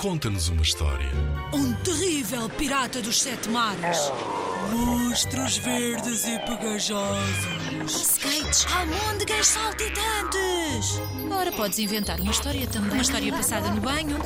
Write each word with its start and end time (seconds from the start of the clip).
Conta-nos 0.00 0.48
uma 0.48 0.62
história. 0.62 1.10
Um 1.52 1.74
terrível 1.74 2.48
pirata 2.48 3.02
dos 3.02 3.20
sete 3.20 3.50
mares. 3.50 3.98
Monstros 4.72 5.58
verdes 5.58 6.26
e 6.26 6.38
pegajosos. 6.38 7.36
Skates, 7.86 8.66
almôndegas 8.72 9.46
saltitantes. 9.48 11.02
Ora, 11.30 11.52
podes 11.52 11.78
inventar 11.80 12.18
uma 12.18 12.30
história 12.30 12.66
também. 12.68 12.92
Uma 12.92 13.02
história 13.02 13.30
passada 13.30 13.68
no 13.68 13.80
banho. 13.82 14.16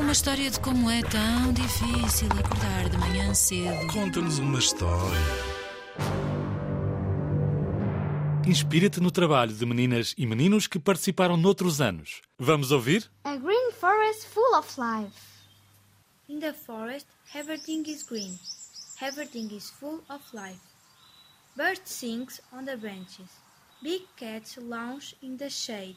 Uma 0.00 0.10
história 0.10 0.50
de 0.50 0.58
como 0.58 0.90
é 0.90 1.00
tão 1.02 1.52
difícil 1.52 2.26
acordar 2.36 2.88
de 2.88 2.98
manhã 2.98 3.32
cedo. 3.32 3.86
Conta-nos 3.86 4.40
uma 4.40 4.58
história. 4.58 5.60
Inspira-te 8.46 9.00
no 9.00 9.10
trabalho 9.10 9.52
de 9.52 9.66
meninas 9.66 10.14
e 10.16 10.26
meninos 10.26 10.66
que 10.66 10.78
participaram 10.78 11.36
noutros 11.36 11.80
anos. 11.80 12.22
Vamos 12.38 12.72
ouvir? 12.72 13.08
A 13.22 13.36
green 13.36 13.70
forest 13.72 14.26
full 14.26 14.54
of 14.54 14.80
life. 14.80 15.14
In 16.28 16.40
the 16.40 16.52
forest, 16.52 17.06
everything 17.34 17.82
is 17.86 18.02
green. 18.02 18.38
Everything 19.00 19.54
is 19.54 19.70
full 19.70 20.02
of 20.08 20.22
life. 20.32 20.60
Birds 21.56 21.82
sing 21.90 22.26
on 22.52 22.64
the 22.64 22.76
branches. 22.76 23.28
Big 23.82 24.02
cats 24.16 24.56
lounge 24.56 25.14
in 25.22 25.36
the 25.36 25.50
shade. 25.50 25.96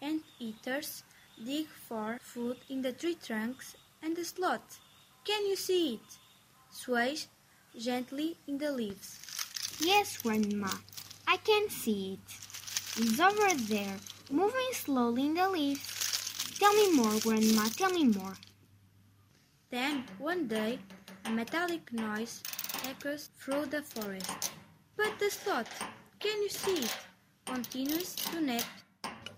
And 0.00 0.20
eaters 0.38 1.02
dig 1.44 1.66
for 1.88 2.18
food 2.22 2.56
in 2.68 2.82
the 2.82 2.92
tree 2.92 3.16
trunks. 3.16 3.76
And 4.02 4.16
the 4.16 4.24
sloth, 4.24 4.80
can 5.24 5.46
you 5.46 5.56
see 5.56 5.94
it? 5.94 6.18
Sways 6.70 7.28
gently 7.78 8.36
in 8.46 8.58
the 8.58 8.72
leaves. 8.72 9.18
Yes, 9.80 10.18
Grandma, 10.18 10.70
I 11.32 11.36
can 11.36 11.70
see 11.70 12.14
it. 12.14 12.32
It's 12.98 13.20
over 13.20 13.54
there, 13.68 13.96
moving 14.32 14.72
slowly 14.72 15.26
in 15.26 15.34
the 15.34 15.48
leaves. 15.48 16.58
Tell 16.58 16.74
me 16.74 16.92
more, 16.92 17.20
Grandma, 17.20 17.68
tell 17.68 17.92
me 17.92 18.02
more. 18.08 18.36
Then, 19.70 20.06
one 20.18 20.48
day, 20.48 20.80
a 21.24 21.30
metallic 21.30 21.92
noise 21.92 22.42
echoes 22.84 23.30
through 23.38 23.66
the 23.66 23.80
forest. 23.80 24.50
But 24.96 25.20
the 25.20 25.30
sloth, 25.30 25.72
can 26.18 26.42
you 26.42 26.48
see 26.48 26.78
it? 26.82 26.96
Continues 27.46 28.16
to 28.16 28.40
nap. 28.40 28.64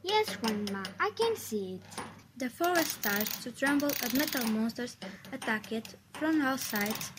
Yes, 0.02 0.34
Grandma, 0.36 0.84
I 0.98 1.10
can 1.10 1.36
see 1.36 1.74
it. 1.74 2.04
The 2.38 2.48
forest 2.48 2.92
starts 3.02 3.44
to 3.44 3.52
tremble 3.52 3.92
as 4.02 4.14
metal 4.14 4.46
monsters 4.46 4.96
attack 5.30 5.70
it 5.72 5.94
from 6.14 6.40
all 6.40 6.56
sides. 6.56 7.12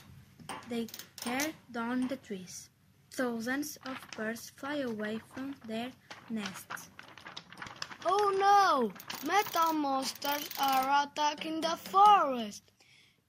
They 0.68 0.88
tear 1.16 1.54
down 1.72 2.08
the 2.08 2.18
trees. 2.18 2.72
Thousands 3.14 3.78
of 3.86 3.96
birds 4.18 4.50
fly 4.56 4.78
away 4.78 5.20
from 5.36 5.54
their 5.68 5.92
nests. 6.32 6.90
Oh 8.04 8.34
no! 8.40 8.92
Metal 9.28 9.72
monsters 9.72 10.50
are 10.60 11.06
attacking 11.06 11.62
the 11.62 11.78
forest! 11.78 12.64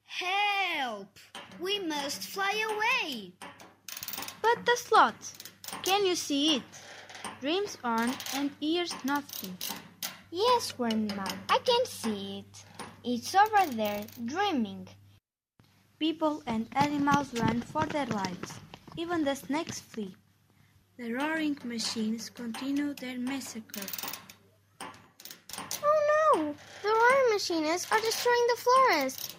Help! 0.06 1.18
We 1.60 1.80
must 1.80 2.22
fly 2.22 2.64
away! 2.64 3.32
But 4.40 4.64
the 4.64 4.74
sloth, 4.76 5.52
can 5.82 6.06
you 6.06 6.16
see 6.16 6.56
it? 6.56 6.62
Dreams 7.42 7.76
on 7.84 8.10
and 8.34 8.52
hears 8.60 8.94
nothing. 9.04 9.58
Yes, 10.30 10.72
Grandma, 10.72 11.26
I 11.50 11.58
can 11.58 11.84
see 11.84 12.38
it. 12.38 12.64
It's 13.04 13.34
over 13.34 13.70
there, 13.70 14.06
dreaming. 14.24 14.88
People 15.98 16.42
and 16.46 16.68
animals 16.72 17.34
run 17.34 17.60
for 17.60 17.84
their 17.84 18.06
lives. 18.06 18.54
Even 18.96 19.24
the 19.24 19.34
snakes 19.34 19.80
flee. 19.80 20.14
The 20.96 21.12
roaring 21.12 21.58
machines 21.64 22.30
continue 22.30 22.94
their 22.94 23.18
massacre. 23.18 23.80
Oh 25.82 26.32
no! 26.34 26.54
The 26.82 26.88
roaring 26.88 27.32
machines 27.32 27.88
are 27.90 28.00
destroying 28.00 28.46
the 28.48 28.62
forest! 28.62 29.36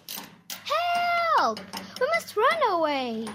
Help! 1.36 1.60
We 1.98 2.06
must 2.14 2.36
run 2.36 2.62
away! 2.70 3.26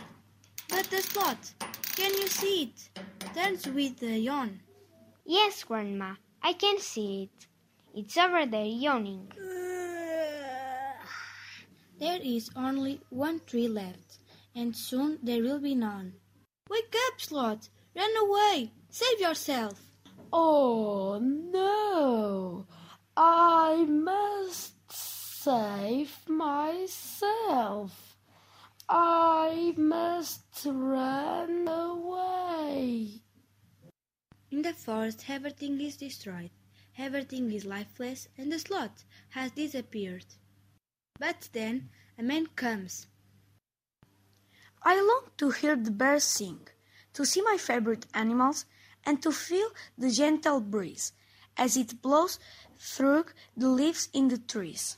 But 0.69 0.85
the 0.91 1.01
sloth, 1.01 1.55
can 1.95 2.13
you 2.13 2.27
see 2.27 2.63
it? 2.63 2.89
Turns 3.33 3.67
with 3.67 4.03
a 4.03 4.19
yawn. 4.19 4.59
Yes, 5.25 5.63
Grandma, 5.63 6.15
I 6.43 6.53
can 6.53 6.79
see 6.79 7.23
it. 7.23 7.47
It's 7.95 8.15
over 8.15 8.45
there 8.45 8.65
yawning. 8.65 9.31
There 11.99 12.19
is 12.23 12.49
only 12.55 13.01
one 13.09 13.41
tree 13.45 13.67
left, 13.67 14.20
and 14.55 14.75
soon 14.75 15.19
there 15.23 15.41
will 15.41 15.59
be 15.59 15.75
none. 15.75 16.13
Wake 16.69 16.95
up, 17.07 17.19
Slot! 17.21 17.69
Run 17.95 18.15
away! 18.17 18.71
Save 18.89 19.19
yourself! 19.19 19.81
Oh 20.31 21.19
no! 21.19 22.65
I 23.17 23.85
must 23.85 24.73
save 24.91 26.29
myself. 26.29 28.15
I 28.87 29.73
must 29.77 30.65
run 30.65 31.67
away. 31.67 33.21
In 34.51 34.61
the 34.61 34.73
forest, 34.73 35.25
everything 35.29 35.79
is 35.81 35.97
destroyed. 35.97 36.51
Everything 36.97 37.51
is 37.51 37.65
lifeless, 37.65 38.27
and 38.37 38.51
the 38.51 38.59
slot 38.59 39.03
has 39.29 39.51
disappeared. 39.51 40.25
But 41.19 41.49
then 41.53 41.89
a 42.17 42.23
man 42.23 42.47
comes. 42.47 43.07
I 44.83 44.95
long 44.99 45.31
to 45.37 45.51
hear 45.51 45.75
the 45.75 45.91
birds 45.91 46.23
sing, 46.23 46.67
to 47.13 47.25
see 47.25 47.41
my 47.41 47.57
favorite 47.57 48.05
animals, 48.13 48.65
and 49.05 49.21
to 49.21 49.31
feel 49.31 49.69
the 49.97 50.11
gentle 50.11 50.59
breeze 50.59 51.13
as 51.57 51.77
it 51.77 52.01
blows 52.01 52.39
through 52.79 53.25
the 53.55 53.69
leaves 53.69 54.09
in 54.13 54.27
the 54.29 54.37
trees. 54.37 54.97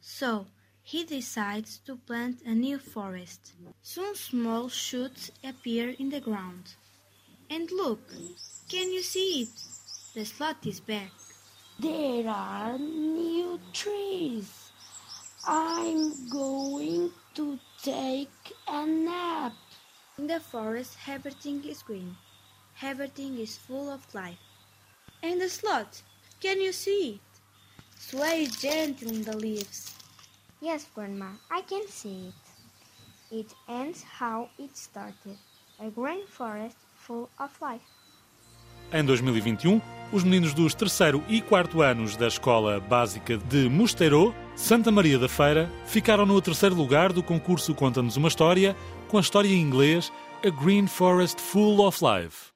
So 0.00 0.46
he 0.82 1.04
decides 1.04 1.78
to 1.86 1.96
plant 1.96 2.42
a 2.46 2.54
new 2.54 2.78
forest. 2.78 3.52
Soon 3.82 4.14
small 4.14 4.68
shoots 4.68 5.30
appear 5.44 5.90
in 5.90 6.08
the 6.10 6.20
ground. 6.20 6.74
And 7.48 7.70
look, 7.70 8.00
can 8.68 8.90
you 8.92 9.02
see 9.02 9.42
it? 9.42 9.50
The 10.14 10.24
sloth 10.24 10.66
is 10.66 10.80
back. 10.80 11.10
There 11.78 12.28
are 12.28 12.78
new 12.78 13.60
trees. 13.72 14.72
I'm 15.46 16.28
going 16.28 17.10
to 17.34 17.49
take 17.82 18.52
a 18.68 18.86
nap. 18.86 19.52
In 20.18 20.26
the 20.26 20.40
forest, 20.40 20.96
everything 21.08 21.64
is 21.64 21.82
green. 21.82 22.16
Everything 22.82 23.38
is 23.38 23.56
full 23.56 23.88
of 23.88 24.14
life. 24.14 24.38
And 25.22 25.40
the 25.40 25.48
sloth, 25.48 26.02
can 26.40 26.60
you 26.60 26.72
see 26.72 27.14
it? 27.14 27.40
Sways 27.98 28.56
gently 28.56 29.16
in 29.16 29.22
the 29.22 29.36
leaves. 29.36 29.94
Yes, 30.60 30.86
Grandma, 30.94 31.32
I 31.50 31.62
can 31.62 31.86
see 31.88 32.28
it. 32.28 33.40
It 33.40 33.54
ends 33.68 34.02
how 34.02 34.48
it 34.58 34.76
started 34.76 35.38
a 35.78 35.88
green 35.90 36.26
forest 36.26 36.76
full 36.94 37.30
of 37.38 37.50
life. 37.62 37.80
Em 38.92 39.06
2021, 39.06 39.80
os 40.12 40.24
meninos 40.24 40.52
dos 40.52 40.74
terceiro 40.74 41.22
e 41.28 41.40
quarto 41.40 41.82
anos 41.82 42.16
da 42.16 42.26
Escola 42.26 42.80
Básica 42.80 43.38
de 43.38 43.68
Mosteiro, 43.68 44.34
Santa 44.56 44.90
Maria 44.90 45.18
da 45.18 45.28
Feira, 45.28 45.70
ficaram 45.86 46.26
no 46.26 46.40
terceiro 46.40 46.74
lugar 46.74 47.12
do 47.12 47.22
concurso 47.22 47.74
Conta-nos 47.74 48.16
uma 48.16 48.28
História, 48.28 48.76
com 49.08 49.18
a 49.18 49.20
história 49.20 49.48
em 49.48 49.60
inglês 49.60 50.12
A 50.44 50.50
Green 50.50 50.86
Forest 50.86 51.40
Full 51.40 51.86
of 51.86 51.98
Life. 52.02 52.49